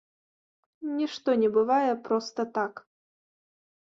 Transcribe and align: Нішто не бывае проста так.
Нішто 0.99 1.35
не 1.41 1.49
бывае 1.57 1.91
проста 2.07 2.41
так. 2.55 2.73